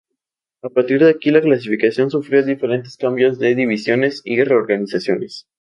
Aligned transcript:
A 0.63 0.69
partir 0.71 0.99
de 1.03 1.11
aquí 1.11 1.29
la 1.29 1.41
clasificación 1.41 2.09
sufrió 2.09 2.41
diferentes 2.41 2.97
cambios 2.97 3.37
con 3.37 3.55
divisiones 3.55 4.23
y 4.25 4.43
reorganizaciones. 4.43 5.47